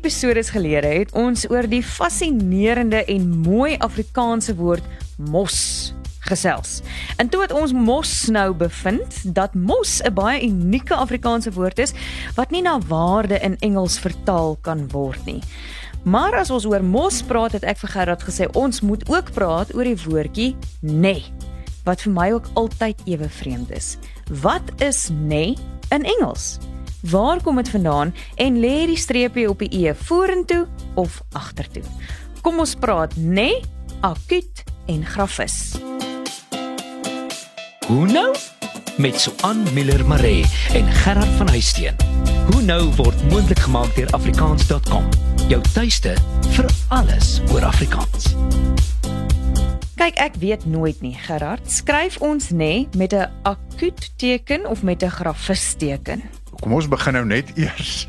episodes 0.00 0.48
gelede 0.54 0.88
het 0.88 1.10
ons 1.12 1.42
oor 1.52 1.66
die 1.68 1.82
fascinerende 1.84 3.02
en 3.12 3.24
mooi 3.44 3.74
Afrikaanse 3.84 4.54
woord 4.56 4.86
mos 5.28 5.92
gesels. 6.24 6.78
En 7.20 7.28
toe 7.28 7.42
het 7.44 7.52
ons 7.52 7.74
mos 7.76 8.12
nou 8.32 8.54
bevind 8.56 9.18
dat 9.36 9.54
mos 9.54 10.00
'n 10.00 10.14
baie 10.14 10.40
unieke 10.46 10.94
Afrikaanse 10.94 11.52
woord 11.52 11.78
is 11.78 11.92
wat 12.34 12.50
nie 12.50 12.62
na 12.62 12.78
waarde 12.80 13.38
in 13.40 13.58
Engels 13.60 13.98
vertaal 13.98 14.56
kan 14.60 14.88
word 14.88 15.24
nie. 15.24 15.42
Maar 16.04 16.34
as 16.34 16.50
ons 16.50 16.64
oor 16.64 16.84
mos 16.84 17.22
praat, 17.22 17.52
het 17.52 17.64
ek 17.64 17.78
vir 17.78 17.90
Gerard 17.90 18.22
gesê 18.22 18.48
ons 18.52 18.80
moet 18.80 19.08
ook 19.08 19.32
praat 19.32 19.74
oor 19.74 19.84
die 19.84 20.02
woordjie 20.04 20.56
nê, 20.80 21.20
nee, 21.20 21.24
wat 21.84 22.00
vir 22.00 22.12
my 22.12 22.32
ook 22.32 22.48
altyd 22.54 23.00
ewe 23.04 23.28
vreemd 23.28 23.70
is. 23.70 23.98
Wat 24.40 24.62
is 24.80 25.10
nê 25.10 25.18
nee 25.28 25.56
in 25.90 26.04
Engels? 26.04 26.58
Waar 27.00 27.42
kom 27.42 27.56
dit 27.56 27.68
vandaan 27.68 28.14
en 28.34 28.60
lê 28.60 28.86
die 28.86 28.96
streepie 28.96 29.48
op 29.48 29.58
die 29.58 29.86
e 29.88 29.94
vorentoe 29.94 30.66
of 30.94 31.22
agtertoe? 31.32 31.82
Kom 32.40 32.58
ons 32.58 32.74
praat 32.74 33.16
nê, 33.16 33.32
nee, 33.32 33.62
akuut 34.00 34.64
en 34.86 35.04
grafis. 35.04 35.80
Hoe 37.86 38.06
nou? 38.06 38.34
Met 38.96 39.20
Suan 39.20 39.64
Miller 39.72 40.06
Maree 40.06 40.44
en 40.72 40.92
Gerard 40.92 41.36
van 41.40 41.48
Huisteen. 41.48 41.96
Hoe 42.52 42.62
nou 42.62 42.82
word 42.94 43.22
moontlik 43.30 43.58
gemaak 43.58 43.94
deur 43.94 44.10
afrikaans.com. 44.10 45.08
Jou 45.48 45.62
tuiste 45.72 46.14
vir 46.50 46.68
alles 46.88 47.40
oor 47.52 47.64
Afrikaans. 47.64 48.34
Kyk, 50.00 50.16
ek 50.16 50.36
weet 50.40 50.64
nooit 50.64 51.00
nie, 51.04 51.14
Gerard. 51.26 51.64
Skryf 51.68 52.20
ons 52.24 52.50
nê 52.50 52.56
nee 52.56 52.88
met 52.96 53.12
'n 53.12 53.28
akuut 53.42 54.12
teken 54.16 54.66
of 54.66 54.82
met 54.82 55.02
'n 55.02 55.10
grafis 55.10 55.74
teken? 55.74 56.39
Kom 56.60 56.74
ons 56.76 56.88
begin 56.92 57.16
nou 57.16 57.24
net 57.28 57.52
eers. 57.60 58.08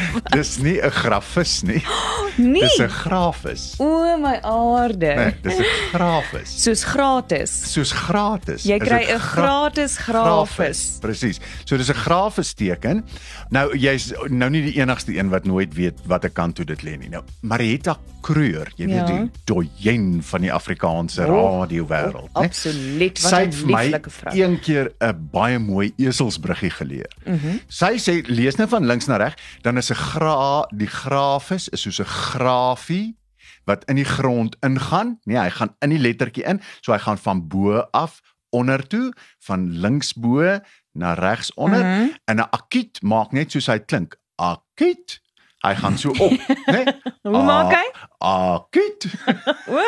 dis 0.36 0.58
nie 0.58 0.78
'n 0.82 0.90
grafis 0.90 1.62
nie. 1.62 1.82
Nee. 2.36 2.60
Dis 2.62 2.78
'n 2.80 2.88
grafis. 2.88 3.74
O 3.78 4.16
my 4.16 4.38
aarde. 4.40 5.14
Nee, 5.14 5.34
dis 5.42 5.58
'n 5.58 5.64
grafis. 5.92 6.48
Soos 6.64 6.84
gratis. 6.84 7.72
Soos 7.72 7.92
gratis. 7.92 8.62
Jy 8.64 8.78
kry 8.78 9.04
'n 9.12 9.18
gratis 9.20 9.96
grafis. 9.98 10.96
Presies. 11.00 11.40
So 11.64 11.76
dis 11.76 11.88
'n 11.90 11.94
grafis 11.94 12.52
teken. 12.54 13.04
Nou 13.50 13.76
jy's 13.76 14.12
nou 14.28 14.50
nie 14.50 14.62
die 14.62 14.80
enigste 14.80 15.12
een 15.18 15.28
wat 15.28 15.44
nooit 15.44 15.74
weet 15.74 15.98
watter 16.06 16.30
kant 16.30 16.54
toe 16.56 16.64
dit 16.64 16.82
lê 16.82 16.96
nie. 16.98 17.08
Nou 17.08 17.22
Marietta 17.40 17.98
Kreur, 18.22 18.70
jy 18.76 18.86
Ja. 18.88 19.04
weet 19.04 19.06
die 19.06 19.30
doyen 19.44 20.22
van 20.22 20.40
die 20.40 20.52
Afrikaanse 20.52 21.26
Oh, 21.26 21.58
radio 21.60 21.86
wêreld, 21.86 22.30
oh, 22.32 22.42
absoluut. 22.44 23.20
Wat 23.22 23.30
Sy 23.30 23.36
'n 23.36 23.44
het 23.44 23.62
lieflike 23.66 24.10
vrou. 24.10 24.36
een 24.36 24.60
keer 24.60 24.92
'n 25.00 25.28
baie 25.32 25.58
mooi 25.58 25.92
eselsbruggie 25.98 26.70
geleer. 26.70 27.10
Mm 27.26 27.38
-hmm. 27.42 27.60
Sy 27.68 27.98
sê 27.98 28.26
lees 28.28 28.54
nou 28.56 28.68
van 28.68 28.86
links 28.86 29.06
na 29.06 29.16
reg, 29.16 29.34
dan 29.62 29.74
is 29.82 29.90
'n 29.90 29.98
gra 29.98 30.66
die 30.70 30.86
grafis 30.86 31.68
is 31.68 31.82
soos 31.82 31.98
'n 32.00 32.04
grafie 32.06 33.16
wat 33.64 33.84
in 33.84 33.96
die 33.96 34.04
grond 34.04 34.56
ingaan. 34.60 35.18
Nee, 35.24 35.38
hy 35.38 35.50
gaan 35.50 35.74
in 35.78 35.90
die 35.90 35.98
lettertjie 35.98 36.44
in, 36.44 36.60
so 36.80 36.92
hy 36.92 36.98
gaan 36.98 37.18
van 37.18 37.48
bo 37.48 37.78
af 37.90 38.20
onder 38.50 38.86
toe, 38.86 39.12
van 39.38 39.70
links 39.70 40.12
bo 40.12 40.58
na 40.92 41.14
regs 41.14 41.54
onder 41.54 41.84
mm 41.84 41.92
-hmm. 41.92 42.16
en 42.24 42.36
'n 42.36 42.50
akuut 42.50 43.02
maak 43.02 43.32
net 43.32 43.50
soos 43.50 43.66
hy 43.66 43.78
klink. 43.78 44.16
Akuut. 44.36 45.20
Hy 45.62 45.74
gaan 45.74 45.98
so 45.98 46.10
op, 46.10 46.30
né? 46.30 46.56
Nee? 46.74 46.84
Hoe 47.22 47.42
maak 47.42 47.72
hy? 47.72 47.86
Akuut. 48.18 49.06
O. 49.66 49.78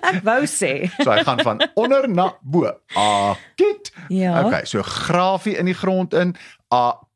Ek 0.00 0.20
wou 0.22 0.44
sê. 0.46 0.90
So 1.00 1.10
hy 1.10 1.22
gaan 1.24 1.40
van 1.40 1.68
onder 1.74 2.08
na 2.08 2.36
bo. 2.42 2.80
Akuut. 2.94 3.92
Ja. 4.08 4.44
Okay, 4.44 4.64
so 4.64 4.82
grafie 4.82 5.56
in 5.56 5.64
die 5.64 5.74
grond 5.74 6.14
in, 6.14 6.36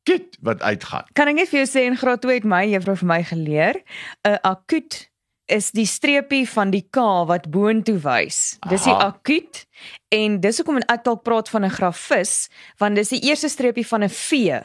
akuut 0.09 0.37
wat 0.41 0.62
uitgaan. 0.62 1.05
Kan 1.12 1.28
ek 1.28 1.34
net 1.34 1.48
vir 1.48 1.64
jou 1.64 1.69
sê 1.69 1.84
in 1.87 1.97
graad 1.97 2.20
2 2.23 2.34
het 2.34 2.44
my 2.44 2.65
juffrou 2.72 2.97
vir 2.97 3.06
my 3.06 3.22
geleer, 3.22 3.83
'n 4.25 4.38
akuut 4.43 5.09
is 5.49 5.71
die 5.71 5.87
streepie 5.87 6.47
van 6.49 6.71
die 6.71 6.87
K 6.91 6.99
wat 7.27 7.50
boontoe 7.50 7.99
wys. 7.99 8.59
Dis 8.69 8.83
die 8.84 8.93
Aha. 8.93 9.06
akuut 9.15 9.66
en 10.12 10.41
dis 10.41 10.56
hoekom 10.59 10.77
ek 10.78 11.05
dalk 11.05 11.22
praat 11.22 11.49
van 11.49 11.65
'n 11.65 11.71
grafis, 11.71 12.49
want 12.78 12.94
dis 12.97 13.09
die 13.09 13.21
eerste 13.21 13.49
streepie 13.49 13.87
van 13.87 14.03
'n 14.05 14.09
V 14.10 14.60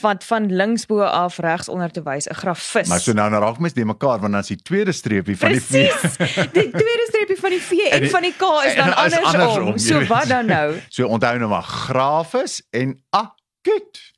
wat 0.00 0.24
van 0.24 0.50
links 0.50 0.86
bo 0.86 1.00
af 1.02 1.38
regs 1.38 1.68
onder 1.68 1.88
te 1.90 2.02
wys, 2.02 2.26
'n 2.28 2.34
grafis. 2.34 2.88
Maar 2.88 3.00
so 3.00 3.12
nou 3.12 3.30
nou 3.30 3.40
raak 3.42 3.58
mens 3.58 3.72
die 3.74 3.84
mekaar 3.84 4.18
want 4.20 4.32
dan 4.32 4.40
is 4.40 4.46
die 4.48 4.56
tweede 4.62 4.92
streepie 4.92 5.36
van 5.38 5.52
die 5.52 5.60
V. 5.60 5.68
Presies. 5.70 6.16
Die 6.52 6.70
tweede 6.70 7.04
streepie 7.08 7.36
van 7.36 7.50
die 7.50 7.60
V 7.60 7.70
en, 7.70 7.90
En 7.92 8.00
die- 8.00 8.10
van 8.10 8.22
die 8.22 8.32
K 8.36 8.42
is 8.66 8.74
dan 8.74 8.88
is 8.88 8.94
andersom. 8.94 9.24
andersom, 9.40 9.66
jy 9.72 9.78
So 9.78 9.98
weet. 9.98 10.08
wat 10.08 10.28
dan 10.28 10.46
nou? 10.46 10.74
So 10.88 11.06
onthou 11.06 11.38
nou 11.38 11.48
maar 11.48 11.62
grafis 11.62 12.62
en 12.70 13.04
akuut. 13.10 14.12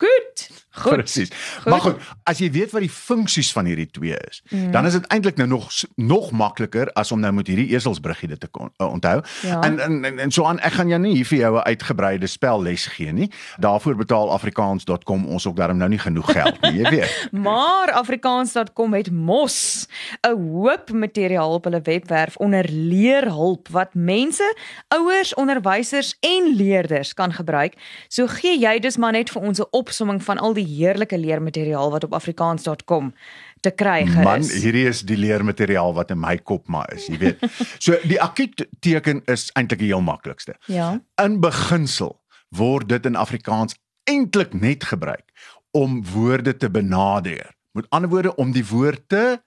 Akuut. 0.00 0.48
Goed. 0.70 0.92
Presies. 0.92 1.30
Maar 1.64 1.80
goed, 1.80 2.02
as 2.22 2.38
jy 2.38 2.46
weet 2.54 2.70
wat 2.70 2.84
die 2.84 2.90
funksies 2.90 3.50
van 3.52 3.66
hierdie 3.66 3.88
twee 3.90 4.14
is, 4.28 4.38
mm. 4.50 4.70
dan 4.70 4.86
is 4.86 4.94
dit 4.94 5.06
eintlik 5.10 5.36
nou 5.36 5.48
nog 5.48 5.70
nog 5.94 6.30
makliker 6.30 6.92
as 6.94 7.10
om 7.12 7.20
nou 7.20 7.32
met 7.34 7.48
hierdie 7.50 7.74
eselsbruggie 7.74 8.28
dit 8.30 8.40
te 8.40 8.46
kon 8.46 8.70
uh, 8.76 8.86
onthou. 8.86 9.16
Ja. 9.42 9.58
En, 9.66 9.80
en 9.80 10.04
en 10.04 10.18
en 10.18 10.30
so 10.30 10.44
aan 10.46 10.60
ek 10.62 10.78
gaan 10.78 10.88
jou 10.88 11.00
nie 11.02 11.14
hier 11.16 11.26
vir 11.26 11.38
jou 11.38 11.56
'n 11.56 11.66
uitgebreide 11.66 12.26
spelles 12.26 12.86
gee 12.86 13.12
nie. 13.12 13.30
Daarvoor 13.58 13.96
betaal 13.96 14.30
afrikaans.com 14.30 15.26
ons 15.26 15.46
ook 15.46 15.56
daarom 15.56 15.76
nou 15.76 15.88
nie 15.90 15.98
genoeg 15.98 16.32
geld 16.32 16.60
nie, 16.60 16.82
jy 16.82 16.90
weet. 16.90 17.28
Maar 17.46 17.90
afrikaans.com 17.90 18.94
het 18.94 19.10
mos 19.10 19.88
'n 20.22 20.38
hoop 20.38 20.92
materiaal 20.92 21.52
op 21.52 21.64
hulle 21.64 21.80
webwerf 21.82 22.36
onder 22.36 22.66
leerhulp 22.70 23.68
wat 23.68 23.94
mense, 23.94 24.56
ouers, 24.88 25.34
onderwysers 25.34 26.16
en 26.20 26.54
leerders 26.54 27.14
kan 27.14 27.32
gebruik. 27.32 27.74
So 28.08 28.26
gee 28.26 28.58
jy 28.58 28.78
dus 28.78 28.96
maar 28.96 29.12
net 29.12 29.30
vir 29.30 29.42
ons 29.42 29.58
'n 29.58 29.66
opsomming 29.70 30.22
van 30.22 30.38
al 30.38 30.52
die 30.52 30.59
heerlike 30.64 31.18
leermateriaal 31.18 31.90
wat 31.90 32.04
op 32.04 32.14
afrikaans.com 32.14 33.12
te 33.60 33.70
kry 33.70 34.04
gerus. 34.06 34.24
Man, 34.24 34.46
hierdie 34.62 34.86
is 34.88 35.02
die 35.06 35.18
leermateriaal 35.20 35.94
wat 35.96 36.10
in 36.14 36.20
my 36.20 36.36
kop 36.38 36.68
maar 36.68 36.88
is, 36.94 37.08
jy 37.10 37.18
weet. 37.20 37.44
So 37.84 37.96
die 38.08 38.20
akuut 38.22 38.66
teken 38.84 39.22
is 39.30 39.50
eintlik 39.58 39.82
die 39.82 39.92
heel 39.92 40.04
maklikste. 40.04 40.56
Ja. 40.66 40.94
In 41.22 41.40
beginsel 41.40 42.16
word 42.56 42.88
dit 42.88 43.06
in 43.06 43.16
Afrikaans 43.16 43.76
eintlik 44.10 44.54
net 44.56 44.84
gebruik 44.84 45.28
om 45.76 46.00
woorde 46.12 46.56
te 46.56 46.70
benader. 46.70 47.52
Met 47.72 47.86
ander 47.94 48.10
woorde 48.10 48.34
om 48.34 48.52
die 48.52 48.66
woord 48.66 49.08
te 49.08 49.38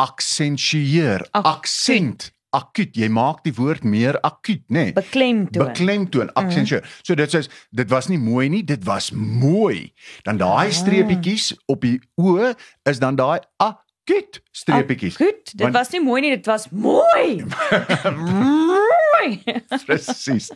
aksentueer. 0.00 1.26
Aksent. 1.30 2.30
Akuut. 2.50 2.96
Jy 2.96 3.08
maak 3.08 3.44
die 3.44 3.52
woord 3.54 3.84
meer 3.84 4.20
akuut, 4.20 4.62
nê? 4.68 4.72
Nee. 4.90 4.92
Beklemtoon. 4.92 5.66
Beklemtoon, 5.66 6.32
aksentueer. 6.34 6.82
Mm. 6.82 6.88
So 7.06 7.14
dit 7.14 7.30
sê 7.34 7.44
dit 7.70 7.88
was 7.90 8.08
nie 8.08 8.18
mooi 8.18 8.48
nie, 8.48 8.64
dit 8.64 8.84
was 8.84 9.10
mooi. 9.14 9.92
Dan 10.22 10.36
daai 10.36 10.66
Ah. 10.68 10.72
streepietjies 10.74 11.52
op 11.66 11.80
die 11.80 12.00
o 12.16 12.52
is 12.90 12.98
dan 12.98 13.14
daai 13.16 13.38
akuut 13.56 14.40
streepietjies. 14.50 15.16
Goed, 15.16 15.44
dit 15.54 15.60
Want- 15.60 15.74
was 15.74 15.90
nie 15.90 16.02
mooi 16.02 16.20
nie, 16.20 16.30
dit 16.36 16.46
was 16.46 16.68
mooi. 16.70 17.44
mooi. 18.40 19.42
Presies. 19.86 20.50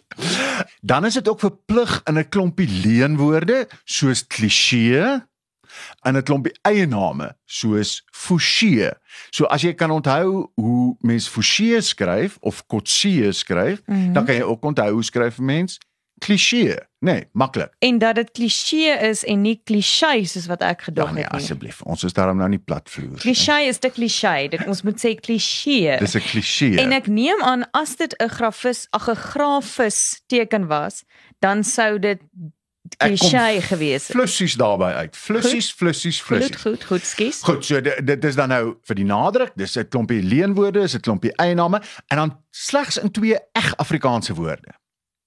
Dan 0.80 1.04
is 1.04 1.14
dit 1.14 1.28
ook 1.28 1.40
verplig 1.40 2.00
in 2.04 2.18
'n 2.18 2.28
klompie 2.28 2.68
leenwoorde 2.84 3.68
soos 3.84 4.26
klisee 4.26 5.22
en 6.02 6.16
'n 6.16 6.22
klompie 6.22 6.54
eiename 6.62 7.36
soos 7.44 8.02
fouché. 8.12 8.92
So 9.30 9.44
as 9.44 9.62
jy 9.62 9.74
kan 9.74 9.90
onthou 9.90 10.50
hoe 10.54 10.96
mens 11.00 11.28
fouché 11.28 11.80
skryf 11.82 12.36
of 12.40 12.66
kotse 12.66 13.32
skryf, 13.32 13.82
mm 13.86 13.94
-hmm. 13.94 14.12
dan 14.12 14.24
kan 14.24 14.34
jy 14.34 14.42
ook 14.42 14.64
onthou 14.64 14.92
hoe 14.92 15.04
skryf 15.04 15.38
mens 15.38 15.78
klisee. 16.18 16.76
Nee, 16.98 17.24
maklik. 17.32 17.74
en 17.78 17.98
dat 17.98 18.14
dit 18.14 18.30
kliseë 18.32 19.00
is 19.10 19.24
en 19.28 19.42
nie 19.44 19.58
klisjé 19.64 20.22
soos 20.24 20.46
wat 20.48 20.62
ek 20.64 20.86
gedog 20.86 21.10
Ja 21.10 21.12
nee, 21.12 21.24
het 21.24 21.32
nie. 21.32 21.40
asseblief. 21.40 21.82
Ons 21.82 22.04
is 22.04 22.12
daarom 22.16 22.38
nou 22.40 22.48
nie 22.48 22.58
platvloer. 22.58 23.18
Klisjé 23.20 23.58
is 23.68 23.78
te 23.78 23.90
klisjé. 23.92 24.48
Dit 24.48 24.64
ons 24.66 24.82
moet 24.82 24.96
sê 25.00 25.12
klisjé. 25.20 25.98
Dis 26.00 26.16
'n 26.16 26.24
klisee. 26.24 26.80
En 26.80 26.92
ek 26.92 27.06
neem 27.06 27.42
aan 27.42 27.66
as 27.72 27.96
dit 27.96 28.14
'n 28.18 28.28
grafis, 28.28 28.86
ag 28.90 29.08
'n 29.08 29.14
grafis 29.16 30.22
teken 30.26 30.66
was, 30.66 31.04
dan 31.40 31.64
sou 31.64 31.98
dit 31.98 32.20
klisjé 32.96 33.60
gewees 33.60 34.06
het. 34.08 34.16
Flussies 34.16 34.54
daarbey 34.54 34.92
uit. 34.94 35.16
Flussies, 35.16 35.72
flussies, 35.72 36.20
Goed, 36.20 36.26
flussies. 36.26 36.60
goed, 36.62 36.84
goed, 36.84 37.04
skus. 37.04 37.42
Goed, 37.42 37.64
so 37.64 37.80
dit, 37.80 38.06
dit 38.06 38.24
is 38.24 38.34
dan 38.34 38.48
nou 38.48 38.76
vir 38.82 38.94
die 38.94 39.04
nadruk, 39.04 39.52
dis 39.56 39.76
'n 39.76 39.88
klompie 39.88 40.22
leenwoorde, 40.22 40.80
is 40.82 40.94
'n 40.94 41.00
klompie 41.00 41.32
eiename 41.36 41.82
en 42.08 42.16
dan 42.16 42.38
slegs 42.50 42.96
in 42.98 43.10
twee 43.10 43.38
eg 43.52 43.76
Afrikaanse 43.76 44.34
woorde. 44.34 44.74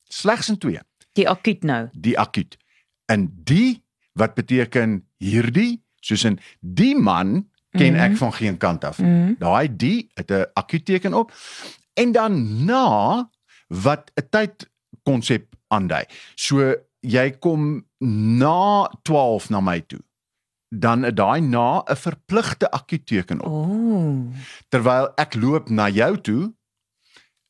Slegs 0.08 0.50
in 0.50 0.58
twee. 0.58 0.80
Die 1.14 1.30
akuut 1.30 1.64
nou. 1.64 1.90
Die 1.94 2.19
akuut. 2.19 2.58
En 3.06 3.31
die 3.44 3.84
wat 4.14 4.34
beteken 4.34 5.06
hierdie, 5.18 5.84
soos 6.00 6.24
in 6.24 6.40
die 6.60 6.96
man 6.96 7.50
ken 7.78 7.96
ek 7.96 8.16
van 8.18 8.34
geen 8.34 8.58
kant 8.58 8.84
af. 8.84 8.98
Mhm. 8.98 9.34
Daai 9.40 9.75
die 9.75 10.10
het 10.14 10.31
'n 10.31 10.46
akuut 10.54 10.86
teken 10.86 11.14
op. 11.14 11.31
En 11.94 12.12
dan 12.12 12.66
na 12.66 13.30
wat 13.68 14.12
'n 14.16 14.28
tyd 14.30 14.69
konsep 15.04 15.54
aandui. 15.68 16.06
So 16.36 16.75
jy 17.07 17.31
kom 17.39 17.86
na 18.39 18.88
12 19.07 19.50
na 19.50 19.62
my 19.63 19.80
toe. 19.88 20.04
Dan 20.69 21.07
het 21.07 21.15
daai 21.15 21.42
na 21.42 21.83
'n 21.88 21.95
verpligte 21.95 22.71
akuut 22.71 23.06
teken 23.06 23.42
op. 23.42 23.51
Ooh. 23.51 24.33
Terwyl 24.69 25.12
ek 25.15 25.36
loop 25.36 25.69
na 25.69 25.89
jou 25.89 26.21
toe 26.21 26.54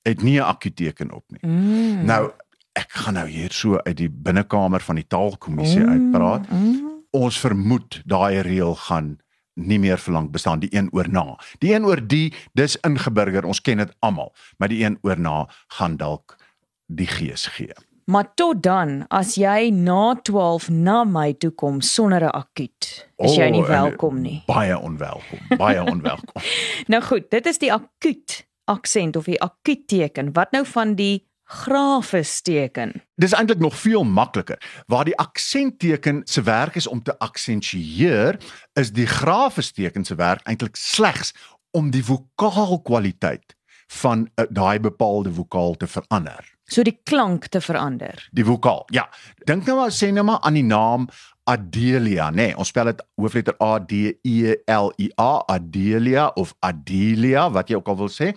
het 0.01 0.21
nie 0.21 0.39
'n 0.39 0.45
akuut 0.45 0.75
teken 0.75 1.11
op 1.11 1.23
nie. 1.27 1.51
Mm. 1.51 2.05
Nou 2.05 2.31
ek 2.73 2.91
gaan 2.91 3.13
nou 3.13 3.27
hier 3.27 3.51
so 3.51 3.77
uit 3.77 3.97
die 3.97 4.09
binnekamer 4.09 4.81
van 4.81 4.95
die 4.95 5.07
taalkommissie 5.07 5.85
uitpraat. 5.85 6.49
Mm. 6.49 7.03
Ons 7.11 7.39
vermoed 7.39 8.01
daai 8.05 8.41
reël 8.41 8.75
gaan 8.75 9.17
nie 9.57 9.79
meer 9.79 9.97
verlang 9.97 10.29
bestaan 10.31 10.59
die 10.59 10.69
een 10.75 10.89
oor 10.93 11.09
na. 11.09 11.37
Die 11.59 11.73
een 11.73 11.85
oor 11.85 12.07
die 12.07 12.33
dis 12.53 12.77
ingeburger, 12.85 13.45
ons 13.45 13.61
ken 13.61 13.77
dit 13.77 13.95
almal, 13.99 14.33
maar 14.57 14.69
die 14.69 14.83
een 14.83 14.99
oor 15.01 15.19
na 15.19 15.49
gaan 15.67 15.97
dalk 15.97 16.37
die 16.85 17.07
gees 17.07 17.47
gee. 17.57 17.73
Maar 18.07 18.33
tot 18.39 18.61
dan, 18.63 19.01
as 19.11 19.33
jy 19.35 19.67
na 19.75 20.15
12 20.23 20.69
na 20.71 21.01
my 21.03 21.33
toe 21.35 21.49
kom 21.51 21.81
sonder 21.83 22.23
'n 22.23 22.31
akuut, 22.31 22.85
is 23.17 23.35
jy 23.35 23.49
nie 23.51 23.65
welkom 23.67 24.21
nie. 24.21 24.43
Baie 24.47 24.79
onwelkom, 24.79 25.39
baie 25.57 25.83
onwelkom. 25.93 26.41
Nou 26.87 27.03
goed, 27.03 27.27
dit 27.29 27.45
is 27.45 27.59
die 27.59 27.73
akuut 27.73 28.47
aksent 28.63 29.15
of 29.15 29.27
die 29.27 29.41
akuut 29.43 29.87
teken. 29.87 30.31
Wat 30.33 30.51
nou 30.51 30.63
van 30.65 30.95
die 30.95 31.27
grafes 31.43 32.41
teken? 32.41 33.03
Dis 33.15 33.35
eintlik 33.35 33.59
nog 33.59 33.75
veel 33.75 34.03
makliker. 34.03 34.83
Waar 34.87 35.05
die 35.05 35.17
aksentteken 35.17 36.21
se 36.23 36.41
werk 36.41 36.75
is 36.75 36.87
om 36.87 37.03
te 37.03 37.19
aksentueer, 37.19 38.39
is 38.73 38.91
die 38.91 39.07
grafesteken 39.07 40.05
se 40.05 40.15
werk 40.15 40.47
eintlik 40.47 40.75
slegs 40.75 41.33
om 41.71 41.91
die 41.91 42.05
vokaalkwaliteit 42.05 43.55
van 43.87 44.29
uh, 44.35 44.45
daai 44.49 44.79
bepaalde 44.79 45.33
vokaal 45.33 45.75
te 45.75 45.87
verander. 45.87 46.56
So 46.67 46.83
die 46.83 46.99
klank 47.03 47.47
te 47.47 47.61
verander. 47.63 48.27
Die 48.35 48.45
vokaal. 48.45 48.83
Ja. 48.91 49.07
Dink 49.47 49.65
nou 49.65 49.77
maar 49.79 49.93
sê 49.95 50.11
nou 50.11 50.25
maar 50.27 50.41
aan 50.43 50.57
die 50.59 50.65
naam 50.67 51.07
Adelia, 51.47 52.27
nê. 52.29 52.49
Nee, 52.49 52.55
ons 52.59 52.67
spel 52.73 52.89
dit 52.91 53.03
hoofletter 53.15 53.55
A 53.63 53.77
D 53.79 54.17
E 54.27 54.57
L 54.67 54.91
I 54.99 55.07
A, 55.15 55.29
Adelia 55.47 56.27
of 56.35 56.51
Adelia, 56.59 57.45
wat 57.55 57.71
jy 57.71 57.79
ook 57.79 57.87
al 57.93 57.99
wil 58.03 58.11
sê. 58.11 58.33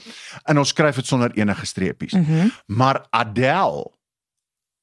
En 0.46 0.62
ons 0.62 0.70
skryf 0.70 1.00
dit 1.02 1.10
sonder 1.10 1.34
enige 1.38 1.66
streepies. 1.66 2.14
Mm 2.14 2.52
Maar 2.66 3.02
Adele 3.10 3.90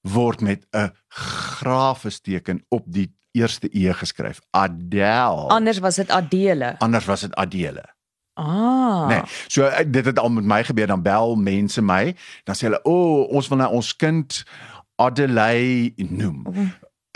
word 0.07 0.41
met 0.41 0.67
'n 0.75 0.91
grafesteken 1.07 2.65
op 2.69 2.83
die 2.85 3.15
eerste 3.31 3.69
e 3.71 3.93
geskryf. 3.93 4.41
Adele. 4.51 5.47
Anders 5.47 5.79
was 5.79 5.95
dit 5.95 6.09
Adele. 6.09 6.75
Anders 6.79 7.05
was 7.05 7.21
dit 7.21 7.35
Adele. 7.35 7.83
Ah. 8.37 9.07
Nee. 9.09 9.21
So 9.47 9.65
eh, 9.65 9.85
dit 9.87 10.05
het 10.05 10.19
al 10.19 10.29
met 10.29 10.43
my 10.45 10.63
gebeur 10.63 10.87
dan 10.87 11.01
bel 11.01 11.35
mense 11.35 11.81
my, 11.81 12.15
dan 12.45 12.55
sê 12.55 12.67
hulle, 12.69 12.79
"O, 12.83 12.91
oh, 13.21 13.31
ons 13.33 13.47
wil 13.49 13.57
nou 13.57 13.71
ons 13.81 13.95
kind 13.95 14.43
Adelaide 14.95 16.05
noem." 16.09 16.43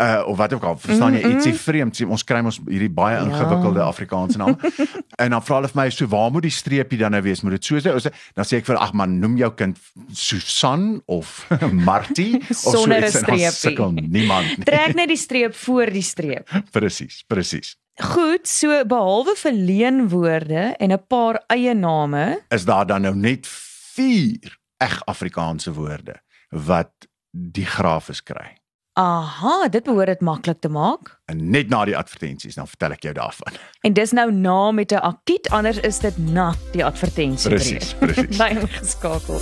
Uh 0.02 0.24
of 0.26 0.38
wat 0.38 0.54
ook 0.54 0.64
al, 0.64 0.78
verstaan 0.82 1.14
jy 1.14 1.20
Mhm, 1.22 1.32
ietsie 1.36 1.54
vreemd. 1.54 1.94
Sê, 2.02 2.08
Ons 2.10 2.24
kry 2.24 2.40
ons 2.42 2.58
hierdie 2.66 2.90
baie 2.90 3.20
ingewikkelde 3.22 3.80
Ja. 3.80 3.86
Afrikaanse 3.86 4.38
name. 4.38 4.58
en 5.24 5.30
dan 5.30 5.44
vra 5.44 5.56
hulle 5.60 5.68
vir 5.70 5.82
my, 5.84 5.90
"So 5.90 6.08
waar 6.08 6.32
moet 6.32 6.42
die 6.42 6.52
streepie 6.52 6.98
dan 6.98 7.12
nou 7.12 7.22
wees? 7.22 7.42
Moet 7.42 7.52
dit 7.52 7.66
so 7.66 7.76
wees?" 7.78 8.08
Dan 8.34 8.46
sê 8.46 8.58
ek 8.58 8.66
vir, 8.66 8.78
"Ag 8.78 8.94
man, 8.94 9.20
noem 9.20 9.38
jou 9.38 9.52
kind 9.54 9.78
Susan 10.12 11.02
of 11.06 11.48
Martie 11.90 12.40
of 12.50 12.58
Sonder 12.74 12.98
'n 13.02 13.04
iets." 13.04 13.16
En 13.16 13.26
dan 13.26 13.38
streepie. 13.38 13.52
sukkel 13.52 13.92
niemand 13.92 14.58
nie. 14.58 14.66
Trek 14.66 14.96
net 14.96 15.08
die 15.08 15.18
streep 15.18 15.56
voor 15.56 15.86
die 15.86 16.02
streep. 16.02 16.50
Presies, 16.72 17.24
presies. 17.28 17.78
Goed, 18.02 18.48
so 18.48 18.84
behalwe 18.90 19.36
vir 19.38 19.52
leenwoorde 19.54 20.64
en 20.80 20.92
'n 20.92 21.04
paar 21.08 21.44
eie 21.50 21.74
name, 21.74 22.42
Is 22.50 22.66
daar 22.66 22.86
dan 22.86 23.02
nou 23.02 23.16
net 23.16 23.48
4 23.48 24.58
eg 24.80 25.02
Afrikaanse 25.06 25.74
woorde 25.74 26.16
wat 26.52 26.92
die 27.32 27.66
grafes 27.66 28.24
kry? 28.24 28.58
aha, 28.94 29.68
dit 29.70 29.84
behoort 29.84 30.08
dit 30.08 30.22
maklik 30.22 30.60
te 30.62 30.70
maak. 30.70 31.20
En 31.26 31.50
net 31.50 31.70
na 31.70 31.86
die 31.86 31.96
advertensies 31.98 32.56
dan 32.56 32.68
vertel 32.68 32.92
ek 32.92 33.02
jou 33.04 33.14
daarvan. 33.14 33.54
En 33.86 33.94
dis 33.94 34.12
nou 34.12 34.32
na 34.32 34.72
met 34.72 34.92
'n 34.92 34.96
akiet, 34.96 35.50
anders 35.50 35.80
is 35.80 36.00
dit 36.00 36.18
na 36.18 36.54
die 36.74 36.86
advertensie. 36.86 37.50
Presies, 37.50 37.94
presies. 37.94 38.38
Bly 38.38 38.50
ingeskakel. 38.60 39.40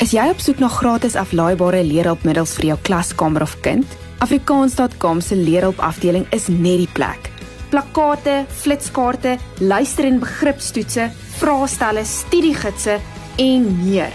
Is 0.00 0.10
jy 0.10 0.28
op 0.30 0.40
soek 0.40 0.58
na 0.58 0.68
gratis 0.68 1.14
aflaaibare 1.14 1.84
leerhulpmiddels 1.84 2.54
vir 2.56 2.64
jou 2.64 2.78
klaskamer 2.82 3.42
of 3.42 3.60
kind? 3.60 3.86
Afrikaans.com 4.20 5.20
se 5.20 5.36
leerhulpafdeling 5.36 6.26
is 6.36 6.48
net 6.48 6.82
die 6.82 6.88
plek. 6.92 7.30
Plakkate, 7.70 8.44
flitskaarte, 8.48 9.36
luister- 9.58 10.04
en 10.04 10.18
begripstoetse, 10.18 11.10
vraestelle, 11.38 12.04
studiegidse 12.04 12.98
en 13.36 13.78
meer. 13.84 14.12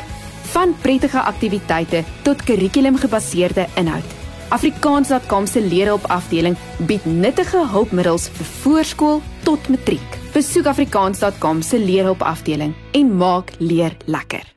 Van 0.51 0.75
prettige 0.81 1.19
aktiwiteite 1.19 2.03
tot 2.21 2.43
kurrikulumgebaseerde 2.43 3.65
inhoud. 3.75 4.13
Afrikaans.com 4.49 5.47
se 5.47 5.61
leerhulpafdeling 5.61 6.55
bied 6.85 7.05
nuttige 7.05 7.65
hulpmiddels 7.67 8.29
vir 8.29 8.45
voorskool 8.61 9.21
tot 9.43 9.69
matriek. 9.69 10.19
Besoek 10.33 10.65
afrikaans.com 10.65 11.61
se 11.61 11.79
leerhulpafdeling 11.79 12.73
en 12.91 13.15
maak 13.17 13.51
leer 13.57 13.97
lekker. 14.05 14.53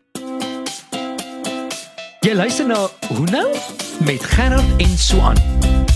Jy 2.20 2.34
luister 2.34 2.66
na 2.66 2.88
Hoe 3.08 3.24
nou 3.30 3.48
met 4.04 4.24
Gerard 4.24 4.76
en 4.76 4.98
Swan 4.98 5.36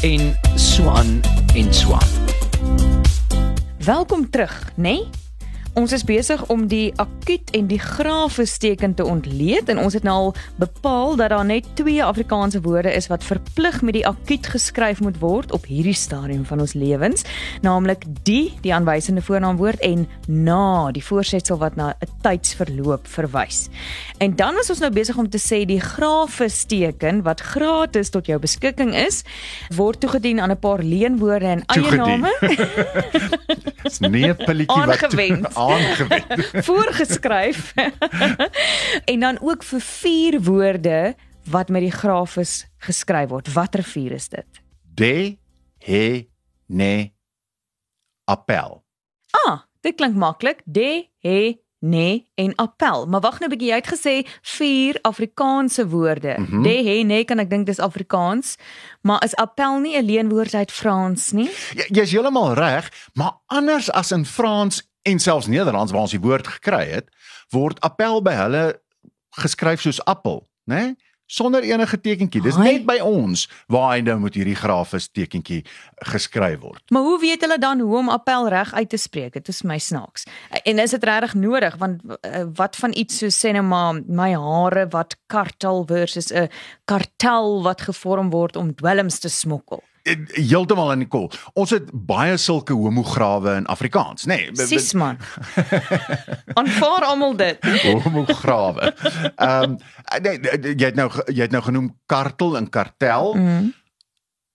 en 0.01 0.39
Swan 0.55 1.21
en 1.55 1.75
Swan. 1.75 2.03
Welkom 3.79 4.31
terug, 4.31 4.73
né? 4.75 4.91
Nee? 4.91 5.22
Ons 5.73 5.95
is 5.97 6.03
besig 6.05 6.43
om 6.53 6.67
die 6.69 6.93
akuut 7.01 7.49
en 7.57 7.69
die 7.71 7.79
grafesteken 7.81 8.93
te 8.95 9.05
ontleed 9.09 9.71
en 9.73 9.79
ons 9.81 9.95
het 9.97 10.05
nou 10.05 10.15
al 10.15 10.35
bepaal 10.61 11.15
dat 11.17 11.33
daar 11.33 11.47
net 11.49 11.65
twee 11.81 12.03
Afrikaanse 12.05 12.61
woorde 12.61 12.93
is 12.93 13.09
wat 13.09 13.25
verplig 13.25 13.79
met 13.81 13.97
die 13.97 14.05
akuut 14.07 14.51
geskryf 14.53 15.01
moet 15.01 15.17
word 15.23 15.53
op 15.57 15.65
hierdie 15.65 15.97
stadium 15.97 16.45
van 16.45 16.61
ons 16.61 16.75
lewens, 16.77 17.25
naamlik 17.65 18.05
die, 18.29 18.53
die 18.61 18.75
aanwysende 18.75 19.25
voornaamwoord 19.25 19.81
en 19.81 20.05
na, 20.29 20.91
die 20.93 21.05
voorsetsel 21.05 21.57
wat 21.57 21.77
na 21.81 21.95
'n 22.05 22.11
tydsverloop 22.21 23.09
verwys. 23.09 23.69
En 24.19 24.37
dan 24.37 24.55
was 24.55 24.71
ons 24.71 24.81
nou 24.85 24.93
besig 24.93 25.17
om 25.17 25.31
te 25.31 25.41
sê 25.41 25.65
die 25.65 25.81
grafesteken 25.81 27.23
wat 27.23 27.41
gratis 27.41 28.11
tot 28.11 28.27
jou 28.27 28.39
beskikking 28.39 28.95
is, 28.95 29.25
word 29.75 30.01
toegedien 30.01 30.41
aan 30.41 30.51
'n 30.51 30.59
paar 30.59 30.83
leenwoorde 30.83 31.47
en 31.47 31.65
eie 31.67 31.97
name. 31.97 32.37
Dis 33.83 33.99
nie 34.01 34.29
'n 34.29 34.37
pilletjie 34.37 34.87
wat 34.87 35.03
Aangewend. 35.03 35.62
Aangewend. 35.71 36.49
voorgeskryf 36.69 37.73
en 39.13 39.21
dan 39.21 39.39
ook 39.41 39.63
vir 39.63 39.81
vier 39.81 40.41
woorde 40.43 41.15
wat 41.51 41.69
met 41.69 41.83
die 41.83 41.95
grafis 41.95 42.67
geskryf 42.79 43.29
word. 43.29 43.53
Watter 43.53 43.83
vier 43.83 44.13
is 44.13 44.29
dit? 44.29 44.63
De 44.95 45.37
he 45.79 46.29
ne 46.67 47.13
appel. 48.25 48.83
Ah, 49.31 49.65
dit 49.81 49.95
klink 49.95 50.15
maklik. 50.15 50.63
De, 50.65 51.09
he, 51.19 51.63
ne 51.83 52.25
en 52.35 52.55
appel. 52.55 53.07
Maar 53.07 53.21
wag 53.21 53.39
nou 53.39 53.51
'n 53.51 53.57
bietjie, 53.57 53.69
jy 53.69 53.75
het 53.75 53.93
gesê 53.95 54.15
vier 54.43 54.99
Afrikaanse 55.03 55.89
woorde. 55.89 56.35
Mm. 56.39 56.47
-hmm. 56.47 56.63
De, 56.63 56.69
he, 56.69 57.03
ne 57.03 57.25
kan 57.25 57.39
ek 57.39 57.51
dink 57.51 57.67
dis 57.67 57.79
Afrikaans, 57.79 58.57
maar 59.01 59.25
is 59.25 59.35
appel 59.35 59.79
nie 59.79 59.97
'n 59.99 60.05
leenwoord 60.05 60.55
uit 60.55 60.73
Frans 60.73 61.33
nie? 61.33 61.51
Ja, 61.75 61.85
Jy's 61.89 62.11
heeltemal 62.11 62.55
reg, 62.55 63.11
maar 63.13 63.33
anders 63.47 63.91
as 63.91 64.11
in 64.11 64.25
Frans 64.25 64.92
en 65.03 65.19
selfs 65.19 65.47
Nederlands 65.47 65.93
waar 65.93 66.07
ons 66.07 66.15
die 66.15 66.21
woord 66.21 66.47
gekry 66.47 66.85
het, 66.91 67.09
word 67.51 67.81
appel 67.81 68.23
by 68.23 68.35
hulle 68.39 68.65
geskryf 69.43 69.81
soos 69.81 70.03
appel, 70.05 70.47
né? 70.65 70.83
Nee? 70.83 71.11
Sonder 71.33 71.63
enige 71.65 71.97
tekentjie. 72.01 72.43
Dis 72.45 72.59
net 72.61 72.83
by 72.85 72.99
ons 73.01 73.47
waar 73.73 73.95
hy 73.95 74.03
nou 74.05 74.19
met 74.21 74.35
hierdie 74.37 74.57
grafis 74.59 75.07
tekentjie 75.09 75.63
geskryf 76.11 76.59
word. 76.61 76.83
Maar 76.93 77.07
hoe 77.07 77.15
weet 77.23 77.47
hulle 77.47 77.57
dan 77.63 77.81
hoe 77.81 77.95
om 78.03 78.11
appel 78.13 78.51
reg 78.53 78.75
uit 78.75 78.91
te 78.93 79.01
spreek? 79.01 79.39
Dit 79.39 79.49
is 79.49 79.63
my 79.65 79.79
snaaks. 79.81 80.27
En 80.61 80.83
is 80.83 80.93
dit 80.93 81.07
regtig 81.09 81.33
nodig 81.41 81.79
want 81.81 82.03
uh, 82.05 82.43
wat 82.59 82.77
van 82.77 82.93
iets 82.93 83.23
so 83.23 83.33
sê 83.33 83.55
nou 83.57 83.65
maar 83.65 84.03
my 84.05 84.35
hare 84.37 84.85
wat 84.93 85.17
kartel 85.33 85.87
versus 85.89 86.29
'n 86.35 86.51
kartel 86.85 87.63
wat 87.65 87.89
gevorm 87.89 88.29
word 88.31 88.57
om 88.57 88.75
dwelms 88.75 89.19
te 89.19 89.33
smokkel. 89.33 89.81
Heeltemal 90.35 90.93
in 90.93 90.99
die 91.05 91.09
kol. 91.09 91.29
Ons 91.55 91.71
het 91.71 91.91
baie 91.93 92.37
sulke 92.37 92.75
homograwe 92.75 93.57
in 93.61 93.67
Afrikaans, 93.71 94.25
nê? 94.27 94.49
Nee, 94.51 94.67
Sis 94.67 94.93
man. 94.99 95.19
Aanvaar 96.55 97.05
almal 97.07 97.37
dit. 97.37 97.59
homograwe. 98.03 98.93
Ehm 99.37 99.63
um, 99.63 99.77
nee, 100.23 100.39
jy 100.75 100.89
het 100.91 100.99
nou 100.99 101.09
jy 101.27 101.43
het 101.47 101.55
nou 101.55 101.63
genoem 101.63 101.93
kartel 102.07 102.57
en 102.59 102.69
kartel, 102.69 103.35
Mm. 103.37 103.71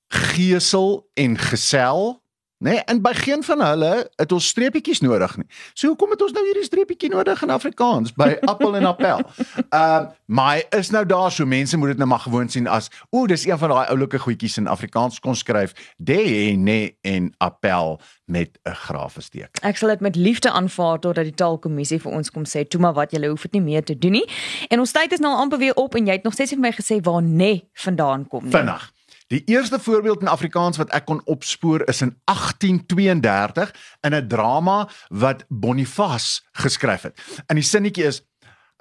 gesel 0.07 1.09
en 1.13 1.37
gesel, 1.37 2.21
nê? 2.59 2.69
Nee, 2.69 2.79
en 2.89 3.01
by 3.01 3.13
geen 3.13 3.43
van 3.43 3.61
hulle 3.61 3.91
het 4.15 4.31
ons 4.31 4.47
streepietjies 4.47 5.01
nodig 5.01 5.37
nie. 5.37 5.45
So 5.73 5.87
hoekom 5.87 6.09
het 6.15 6.21
ons 6.21 6.31
nou 6.31 6.43
hierdie 6.45 6.65
streepietjie 6.65 7.09
nodig 7.09 7.41
in 7.43 7.53
Afrikaans 7.53 8.13
by 8.17 8.35
appel 8.51 8.75
en 8.75 8.85
appel? 8.85 9.21
Ehm 9.69 10.13
maar 10.27 10.57
hy 10.57 10.63
is 10.75 10.89
nou 10.91 11.05
daar 11.07 11.31
so 11.31 11.45
mense 11.47 11.77
moet 11.79 11.93
dit 11.93 11.97
nou 11.97 12.07
maar 12.09 12.19
gewoon 12.19 12.49
sien 12.49 12.65
as 12.67 12.89
o, 13.09 13.27
dis 13.27 13.45
een 13.47 13.57
van 13.57 13.69
daai 13.71 13.87
oulike 13.93 14.19
goedjies 14.19 14.57
in 14.59 14.67
Afrikaans 14.67 15.21
kon 15.23 15.35
skryf 15.35 15.71
de 15.97 16.51
ne 16.57 16.97
en 17.07 17.29
appel 17.37 18.01
met 18.25 18.59
'n 18.63 18.75
grafesteek. 18.75 19.57
Ek 19.61 19.77
sal 19.77 19.89
dit 19.89 19.99
met 19.99 20.15
liefde 20.15 20.51
aanvaar 20.51 20.99
totdat 20.99 21.23
die 21.23 21.33
taalkommissie 21.33 22.01
vir 22.01 22.11
ons 22.11 22.31
kom 22.31 22.43
sê, 22.43 22.67
"Toe 22.67 22.81
maar 22.81 22.93
wat, 22.93 23.11
julle 23.11 23.27
hoef 23.27 23.41
dit 23.41 23.51
nie 23.51 23.61
meer 23.61 23.83
te 23.83 23.97
doen 23.97 24.11
nie." 24.11 24.29
En 24.67 24.79
ons 24.79 24.91
tyd 24.91 25.11
is 25.11 25.19
nou 25.19 25.33
al 25.33 25.39
amper 25.39 25.57
weer 25.57 25.73
op 25.73 25.95
en 25.95 26.05
jy 26.05 26.11
het 26.11 26.23
nog 26.23 26.33
steeds 26.33 26.51
vir 26.51 26.59
my 26.59 26.71
gesê 26.71 27.01
waar 27.01 27.21
nê 27.21 27.61
vandaan 27.73 28.27
kom 28.27 28.43
nie. 28.43 28.51
Vinnig. 28.51 28.91
Die 29.27 29.43
eerste 29.45 29.79
voorbeeld 29.79 30.21
in 30.21 30.27
Afrikaans 30.31 30.77
wat 30.77 30.91
ek 30.95 31.05
kon 31.05 31.19
opspoor 31.27 31.83
is 31.91 32.01
in 32.01 32.13
1832 32.31 33.73
in 34.01 34.15
'n 34.15 34.27
drama 34.27 34.89
wat 35.09 35.43
Boniface 35.49 36.41
geskryf 36.51 37.01
het. 37.01 37.41
En 37.47 37.55
die 37.55 37.63
sinnetjie 37.63 38.05
is 38.05 38.21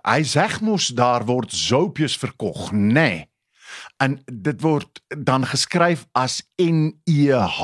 hy 0.07 0.23
sê 0.23 0.47
mos 0.61 0.87
daar 0.87 1.25
word 1.27 1.53
soupjes 1.53 2.17
verkoop, 2.17 2.71
nê. 2.71 2.93
Nee. 2.93 3.36
En 3.97 4.19
dit 4.33 4.61
word 4.61 5.01
dan 5.19 5.47
geskryf 5.47 6.07
as 6.13 6.43
N 6.63 6.93
E 7.09 7.31
H. 7.33 7.61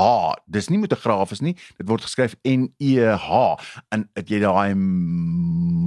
Dis 0.47 0.69
nie 0.69 0.79
met 0.79 0.93
'n 0.93 0.97
grafis 1.01 1.41
nie, 1.41 1.57
dit 1.77 1.89
word 1.89 2.03
geskryf 2.03 2.35
N 2.47 2.73
E 2.79 2.99
H. 3.17 3.57
En 3.91 4.09
het 4.15 4.29
jy 4.29 4.39
daai 4.41 4.75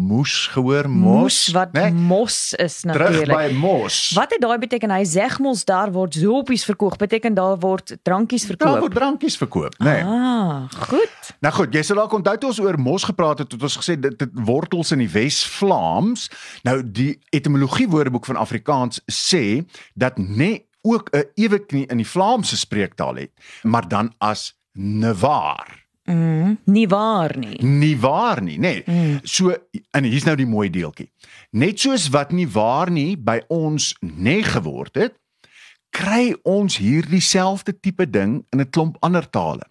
moes 0.06 0.48
gehoor 0.54 0.90
mos? 0.90 1.22
Mos 1.22 1.48
wat 1.54 1.74
né? 1.74 1.90
mos 1.94 2.54
is 2.54 2.80
Terug 2.82 2.98
natuurlik. 3.10 3.36
by 3.38 3.54
mos. 3.58 4.12
Wat 4.16 4.32
het 4.32 4.42
daai 4.42 4.58
beteken? 4.62 4.92
Hy 4.92 5.04
sê 5.06 5.26
mos 5.40 5.64
daar 5.66 5.92
word 5.92 6.14
zopies 6.14 6.66
verkoop, 6.66 6.98
beteken 6.98 7.34
daar 7.34 7.58
word 7.60 7.98
drankies 8.04 8.46
Daar 8.48 8.58
verkoop. 8.58 8.80
word 8.80 8.94
drankies 8.94 9.38
verkoop, 9.38 9.76
né? 9.80 9.86
Nee. 9.86 10.04
Ah, 10.04 10.70
goed. 10.90 11.34
Nou 11.42 11.54
goed, 11.54 11.74
jy 11.74 11.82
sal 11.84 11.96
dalk 11.96 12.14
onthou 12.14 12.38
toe 12.38 12.50
ons 12.50 12.60
oor 12.60 12.78
mos 12.80 13.04
gepraat 13.04 13.40
het, 13.40 13.52
het 13.52 13.62
ons 13.64 13.78
gesê 13.78 14.00
dit 14.00 14.20
dit 14.20 14.30
wortels 14.46 14.92
in 14.92 15.00
die 15.00 15.10
Wes-Vlaams. 15.10 16.30
Nou 16.64 16.82
die 16.84 17.20
etimologie 17.30 17.88
woordeboek 17.90 18.26
van 18.26 18.36
Afrikaans 18.36 19.02
sê 19.12 19.66
dat 19.96 20.15
net 20.18 20.66
ook 20.82 21.10
'n 21.12 21.24
ewe 21.36 21.60
knie 21.66 21.86
in 21.86 21.98
die 21.98 22.08
Vlaamse 22.08 22.58
spreektaal 22.58 23.16
het, 23.16 23.32
maar 23.64 23.88
dan 23.88 24.14
as 24.18 24.54
nevaar. 24.72 25.86
Mm, 26.04 26.60
nie 26.66 26.88
waar 26.88 27.38
nie. 27.38 27.64
Nie 27.64 28.00
waar 28.00 28.42
nie, 28.42 28.58
nê. 28.58 28.60
Nee. 28.60 28.84
Mm. 28.86 29.20
So 29.24 29.56
en 29.92 30.04
hier's 30.04 30.24
nou 30.24 30.36
die 30.36 30.46
mooi 30.46 30.70
deeltjie. 30.70 31.10
Net 31.50 31.80
soos 31.80 32.10
wat 32.14 32.32
nie 32.32 32.48
waar 32.48 32.92
nie 32.92 33.18
by 33.18 33.40
ons 33.48 33.96
nê 34.06 34.44
geword 34.46 34.96
het, 34.96 35.16
kry 35.90 36.36
ons 36.44 36.78
hierdie 36.78 37.24
selfde 37.24 37.74
tipe 37.80 38.10
ding 38.10 38.44
in 38.52 38.62
'n 38.62 38.70
klomp 38.70 38.98
ander 39.00 39.30
tale. 39.30 39.66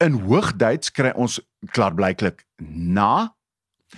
In 0.00 0.12
Hoogduits 0.12 0.90
kry 0.90 1.12
ons 1.14 1.40
klaarblyklik 1.70 2.46
na. 2.62 3.34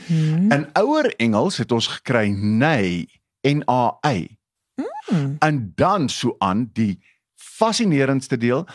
Mm. 0.08 0.52
In 0.52 0.66
ouer 0.72 1.14
Engels 1.16 1.56
het 1.56 1.72
ons 1.72 1.86
gekry 1.86 2.30
nay, 2.30 3.06
N 3.46 3.62
A 3.68 3.98
Y. 4.02 4.39
Mm. 5.10 5.36
En 5.38 5.72
dan 5.76 6.08
so 6.08 6.34
aan 6.38 6.70
die 6.72 7.00
fascinerendste 7.34 8.36
deel 8.36 8.66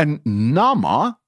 in 0.00 0.20
nama 0.24 1.18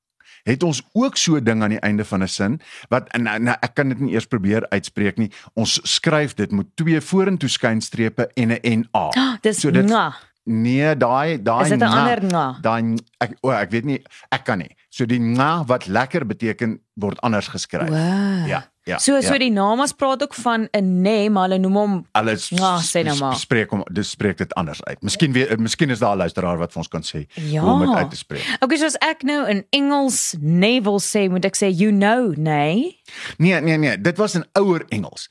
het 0.43 0.63
ons 0.67 0.83
ook 0.93 1.17
so 1.17 1.39
ding 1.43 1.63
aan 1.63 1.71
die 1.77 1.81
einde 1.87 2.05
van 2.05 2.23
'n 2.23 2.29
sin 2.29 2.61
wat 2.89 3.09
en 3.15 3.23
nou, 3.23 3.39
nou 3.39 3.57
ek 3.61 3.75
kan 3.75 3.89
dit 3.89 4.01
nie 4.01 4.13
eers 4.13 4.27
probeer 4.27 4.67
uitspreek 4.69 5.17
nie. 5.19 5.31
Ons 5.55 5.81
skryf 5.83 6.35
dit 6.35 6.51
met 6.53 6.67
twee 6.75 7.01
vorentoe 7.01 7.49
skynstrepe 7.49 8.27
en 8.35 8.49
'n 8.53 8.61
NA. 8.81 9.09
Ah, 9.15 9.37
dis 9.41 9.61
So 9.61 9.71
dit- 9.71 9.87
nga. 9.87 10.15
Nee, 10.45 10.97
daai 10.97 11.43
daai 11.43 11.63
Is 11.63 11.69
dit 11.69 11.79
'n 11.79 11.85
na- 11.85 11.99
ander 12.01 12.25
nga? 12.27 12.59
Daai 12.61 12.97
ek 13.19 13.37
o, 13.41 13.51
ek 13.51 13.71
weet 13.71 13.85
nie, 13.85 14.03
ek 14.31 14.45
kan 14.45 14.59
nie. 14.59 14.77
So 14.89 15.07
die 15.07 15.21
nga 15.21 15.65
wat 15.65 15.87
lekker 15.87 16.27
beteken 16.27 16.81
word 16.95 17.21
anders 17.21 17.49
geskryf. 17.49 17.89
Wow. 17.89 18.47
Ja, 18.47 18.65
ja. 18.85 18.99
So 18.99 19.21
so 19.21 19.33
ja. 19.33 19.39
die 19.39 19.51
namas 19.51 19.93
praat 19.93 20.23
ook 20.23 20.35
van 20.35 20.69
'n 20.73 21.01
nee, 21.03 21.31
maar 21.31 21.49
hulle 21.49 21.59
noem 21.59 21.77
hom 21.77 22.07
alles 22.13 22.49
Ja, 22.49 22.81
sê 22.81 23.05
nou 23.05 23.19
maar. 23.19 23.37
spreek 23.37 23.71
hom 23.71 23.85
dis 23.93 24.11
spreek 24.11 24.39
dit 24.39 24.55
anders 24.55 24.83
uit. 24.85 25.03
Miskien 25.03 25.33
weer 25.33 25.61
miskien 25.61 25.91
is 25.91 25.99
daar 25.99 26.15
'n 26.15 26.19
luisteraar 26.19 26.59
wat 26.59 26.73
vir 26.73 26.79
ons 26.79 26.89
kan 26.89 27.03
sê 27.03 27.27
Ja. 27.35 27.61
hoe 27.63 27.71
om 27.71 27.81
dit 27.81 27.97
uit 27.97 28.11
te 28.11 28.17
spreek. 28.17 28.57
Okay, 28.61 28.77
soos 28.79 28.97
ek 28.99 29.23
nou 29.23 29.49
in 29.49 29.67
Engels 29.71 30.35
wil 30.83 31.01
sê, 31.01 31.29
moet 31.31 31.45
ek 31.45 31.57
sê 31.57 31.71
you 31.71 31.91
know, 31.93 32.35
nee. 32.37 33.01
Nee, 33.37 33.61
nee, 33.61 33.77
nee, 33.77 34.01
dit 34.01 34.17
was 34.17 34.35
in 34.35 34.45
ouer 34.53 34.85
Engels. 34.89 35.29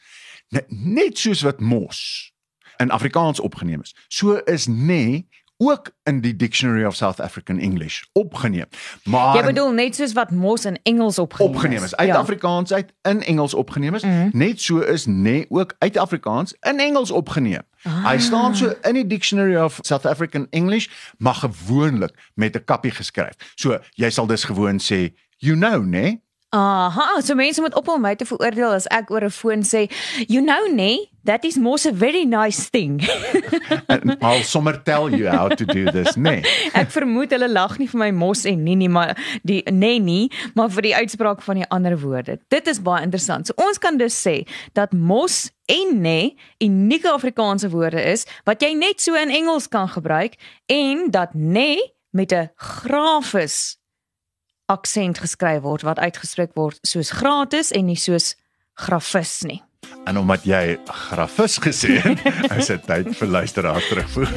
Net, 0.50 1.18
soos 1.18 1.42
wat 1.42 1.60
mos 1.60 2.32
in 2.78 2.90
Afrikaans 2.92 3.40
opgeneem 3.40 3.82
is. 3.82 3.96
So 4.08 4.36
is 4.46 4.68
nee 4.68 5.28
ook 5.64 5.92
in 6.04 6.22
die 6.22 6.36
Dictionary 6.36 6.86
of 6.86 6.96
South 6.96 7.20
African 7.20 7.60
English 7.60 8.02
opgeneem. 8.12 8.66
Maar 9.04 9.36
Jy 9.36 9.44
bedoel 9.44 9.72
net 9.72 9.96
soos 9.96 10.14
wat 10.14 10.32
mos 10.32 10.66
in 10.66 10.80
Engels 10.84 11.20
opgeneem, 11.20 11.54
opgeneem 11.54 11.84
is 11.84 11.96
uit 11.96 12.08
ja. 12.08 12.16
Afrikaans 12.16 12.74
uit 12.74 12.94
in 13.02 13.24
Engels 13.24 13.54
opgeneem 13.54 13.96
is. 13.96 14.04
Mhm. 14.04 14.30
Net 14.32 14.62
so 14.62 14.80
is 14.80 15.06
nee 15.06 15.46
ook 15.50 15.76
uit 15.78 15.98
Afrikaans 15.98 16.56
in 16.60 16.80
Engels 16.80 17.12
opgeneem. 17.12 17.62
Ah. 17.84 18.10
Hy 18.10 18.18
staan 18.18 18.56
so 18.56 18.74
in 18.82 18.94
die 18.94 19.08
Dictionary 19.08 19.56
of 19.56 19.78
South 19.82 20.06
African 20.06 20.48
English, 20.50 20.88
maar 21.18 21.36
gewoonlik 21.36 22.32
met 22.34 22.56
'n 22.56 22.64
kappie 22.66 22.92
geskryf. 22.92 23.34
So 23.56 23.80
jy 23.94 24.10
sal 24.10 24.26
dus 24.26 24.44
gewoon 24.44 24.80
sê 24.80 25.14
you 25.38 25.56
know, 25.58 25.84
nee. 25.86 26.22
Aha, 26.52 27.22
so 27.24 27.32
mense 27.40 27.62
moet 27.64 27.76
ophou 27.80 27.96
om 27.96 28.02
my 28.04 28.12
te 28.20 28.26
veroordeel 28.28 28.74
as 28.76 28.84
ek 28.92 29.12
oor 29.16 29.24
'n 29.24 29.32
foon 29.32 29.62
sê, 29.64 29.88
you 30.28 30.42
know, 30.44 30.68
nee, 30.68 31.08
that 31.24 31.46
is 31.46 31.56
mos 31.56 31.86
a 31.86 31.94
very 31.94 32.26
nice 32.26 32.68
thing. 32.70 33.00
And 33.88 34.18
I'll 34.20 34.44
sommer 34.44 34.76
tell 34.76 35.08
you 35.16 35.30
how 35.32 35.48
to 35.48 35.66
do 35.66 35.86
this, 35.96 36.18
nee. 36.18 36.44
ek 36.82 36.92
vermoed 36.92 37.32
hulle 37.32 37.48
lag 37.48 37.80
nie 37.80 37.88
vir 37.88 38.00
my 38.04 38.12
mos 38.12 38.44
en 38.44 38.66
nie 38.66 38.76
nie, 38.76 38.92
maar 38.92 39.16
die 39.48 39.64
nee 39.72 40.04
nie, 40.04 40.28
maar 40.54 40.68
vir 40.76 40.90
die 40.90 40.96
uitspraak 40.96 41.40
van 41.42 41.64
die 41.64 41.70
ander 41.72 41.96
woorde. 41.96 42.36
Dit 42.52 42.68
is 42.68 42.84
baie 42.84 43.08
interessant. 43.08 43.48
So 43.48 43.56
ons 43.56 43.80
kan 43.80 43.96
dus 43.96 44.20
sê 44.20 44.44
dat 44.76 44.92
mos 44.92 45.54
en 45.72 46.02
nee 46.04 46.36
unieke 46.60 47.08
Afrikaanse 47.16 47.72
woorde 47.72 48.04
is 48.04 48.28
wat 48.44 48.60
jy 48.60 48.74
net 48.76 49.00
so 49.00 49.16
in 49.16 49.32
Engels 49.32 49.72
kan 49.72 49.88
gebruik 49.88 50.36
en 50.68 51.08
dat 51.16 51.32
nee 51.32 51.80
met 52.12 52.34
'n 52.36 52.52
grafis 52.60 53.80
aksent 54.72 55.20
geskryf 55.20 55.62
word 55.66 55.84
wat 55.88 56.00
uitgespreek 56.00 56.56
word 56.56 56.80
soos 56.88 57.12
gratis 57.20 57.72
en 57.76 57.90
nie 57.92 58.00
soos 58.00 58.36
grafis 58.80 59.42
nie. 59.44 59.60
En 60.06 60.18
omdat 60.18 60.46
jy 60.48 60.80
grafis 60.86 61.60
gesê 61.62 62.00
het, 62.02 62.24
is 62.58 62.72
dit 62.72 62.86
tyd 62.88 63.12
vir 63.18 63.34
luisteraar 63.40 63.82
terugvoer. 63.90 64.32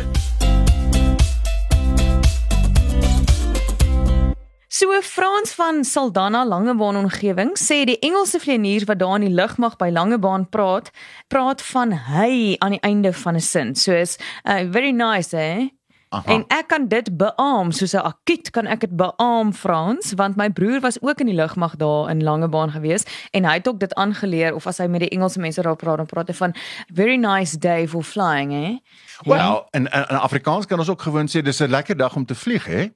So 4.74 4.90
Frans 5.06 5.52
van 5.54 5.84
Saldanha 5.86 6.42
Langebaan 6.44 6.96
omgewing 6.96 7.52
sê 7.54 7.84
die 7.86 7.98
Engelse 8.02 8.40
vlieënier 8.42 8.88
wat 8.88 8.98
daar 8.98 9.20
in 9.20 9.28
die 9.28 9.36
lugmag 9.36 9.76
by 9.78 9.92
Langebaan 9.94 10.48
praat, 10.50 10.90
praat 11.30 11.62
van 11.62 11.94
hy 12.08 12.56
aan 12.58 12.74
die 12.74 12.82
einde 12.82 13.12
van 13.14 13.38
'n 13.38 13.40
sin. 13.40 13.74
So 13.74 13.94
is 13.94 14.18
uh, 14.42 14.66
very 14.74 14.90
nice, 14.90 15.36
hè? 15.36 15.70
Aha. 16.14 16.32
En 16.32 16.44
ek 16.48 16.68
kan 16.70 16.88
dit 16.88 17.08
beamoen, 17.16 17.72
soos 17.72 17.92
'n 17.92 18.04
akut 18.06 18.50
kan 18.50 18.66
ek 18.66 18.80
dit 18.80 18.96
beamoen 18.96 19.52
Frans, 19.54 20.12
want 20.16 20.36
my 20.36 20.50
broer 20.50 20.80
was 20.80 21.00
ook 21.02 21.20
in 21.20 21.26
die 21.26 21.34
lugmag 21.34 21.76
daar 21.76 22.10
in 22.10 22.22
Langebaan 22.22 22.70
gewees 22.70 23.04
en 23.30 23.44
hy 23.44 23.54
het 23.54 23.68
ook 23.68 23.80
dit 23.80 23.94
aangeleer 23.94 24.54
of 24.54 24.66
as 24.66 24.78
hy 24.78 24.86
met 24.86 25.00
die 25.00 25.08
Engelse 25.08 25.40
mense 25.40 25.62
daar 25.62 25.76
praat, 25.76 25.96
dan 25.96 26.06
praat 26.06 26.28
hy 26.28 26.34
van 26.34 26.54
very 26.94 27.16
nice 27.16 27.58
day 27.58 27.88
for 27.88 28.02
flying, 28.02 28.52
hè? 28.52 28.78
Wel, 29.22 29.66
in, 29.70 29.86
in 29.86 30.04
in 30.08 30.16
Afrikaans 30.16 30.66
kan 30.66 30.78
ons 30.78 30.88
ook 30.88 31.02
gewoon 31.02 31.26
sê 31.28 31.42
dis 31.42 31.60
'n 31.60 31.70
lekker 31.70 31.96
dag 31.96 32.16
om 32.16 32.24
te 32.24 32.34
vlieg, 32.34 32.66
hè? 32.66 32.88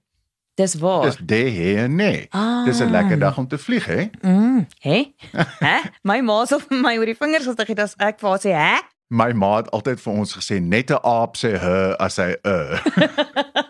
Dis 0.55 0.75
waar. 0.75 1.03
Dis 1.03 1.17
de 1.23 1.35
he 1.35 1.83
en 1.83 1.95
nee. 1.95 2.27
Ah. 2.31 2.65
Dis 2.65 2.79
'n 2.79 2.91
lekker 2.91 3.19
dag 3.19 3.39
om 3.39 3.49
te 3.49 3.59
vlieg, 3.59 3.87
hè? 3.87 4.09
Mm, 4.21 4.67
hè? 4.79 5.13
Hè? 5.67 5.79
My 6.03 6.21
ma 6.21 6.45
sal 6.45 6.59
vir 6.61 6.79
my 6.79 6.97
oor 6.99 7.07
die 7.07 7.17
vingers 7.17 7.45
gestig 7.45 7.67
het 7.67 7.79
as 7.79 7.95
ek 7.97 8.19
vir 8.19 8.29
haar 8.29 8.39
sê, 8.39 8.51
"Hè?" 8.51 8.98
My 9.11 9.33
ma 9.33 9.57
het 9.57 9.71
altyd 9.73 10.01
vir 10.05 10.13
ons 10.13 10.35
gesê 10.37 10.61
net 10.61 10.91
'n 10.91 11.01
aap 11.01 11.37
sê 11.37 11.57
h 11.57 11.97
as 11.99 12.17
hy 12.21 12.37
uh. 12.45 12.77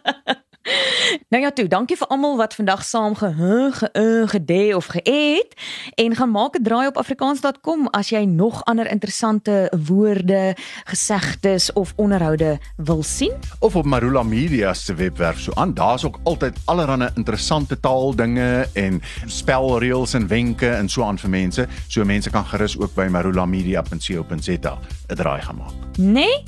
Nou 1.32 1.42
ja, 1.42 1.50
toe, 1.50 1.66
dankie 1.68 1.96
vir 1.96 2.06
almal 2.06 2.36
wat 2.36 2.54
vandag 2.54 2.84
saam 2.84 3.14
ge 3.14 3.32
ge 3.72 3.88
uh, 3.92 4.28
gede 4.28 4.76
of 4.76 4.86
geëet 4.86 5.54
en 5.94 6.16
gaan 6.16 6.30
maak 6.30 6.56
'n 6.58 6.62
draai 6.62 6.86
op 6.86 6.96
afrikaans.com 6.96 7.86
as 7.86 8.08
jy 8.08 8.24
nog 8.24 8.64
ander 8.64 8.90
interessante 8.90 9.72
woorde, 9.86 10.56
gesegdes 10.84 11.72
of 11.72 11.92
onderhoude 11.96 12.58
wil 12.76 13.02
sien. 13.02 13.32
of 13.58 13.76
op 13.76 13.84
Marula 13.84 14.22
Media 14.22 14.74
se 14.74 14.94
webwerf 14.94 15.40
so 15.40 15.52
aan. 15.54 15.74
Daar's 15.74 16.04
ook 16.04 16.18
altyd 16.22 16.58
allerlei 16.64 17.10
interessante 17.14 17.80
taaldinge 17.80 18.68
en 18.72 19.02
spelreëls 19.26 20.14
en 20.14 20.26
wenke 20.26 20.68
en 20.68 20.88
so 20.88 21.02
aan 21.02 21.18
vir 21.18 21.30
mense. 21.30 21.66
So 21.86 22.04
mense 22.04 22.30
kan 22.30 22.44
gerus 22.44 22.78
ook 22.78 22.94
by 22.94 23.06
marulamedia.co.za 23.10 24.78
'n 25.06 25.14
draai 25.14 25.42
gaan 25.42 25.56
maak. 25.56 25.72
Nee? 25.96 26.42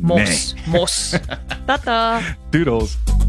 Mos, 0.00 0.54
mos. 0.66 1.18
Tata. 1.66 2.20
Doodles. 2.50 2.98